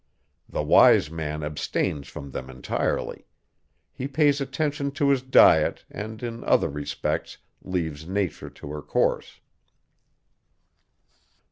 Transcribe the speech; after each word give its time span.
The 0.49 0.63
wise 0.63 1.11
man 1.11 1.43
abstains 1.43 2.07
from 2.07 2.31
them 2.31 2.49
entirely; 2.49 3.27
he 3.91 4.07
pays 4.07 4.41
attention 4.41 4.89
to 4.93 5.09
his 5.09 5.21
diet, 5.21 5.85
and 5.91 6.23
in 6.23 6.43
other 6.43 6.69
respects 6.69 7.37
leaves 7.61 8.07
nature 8.07 8.49
to 8.49 8.71
her 8.71 8.81
course. 8.81 9.41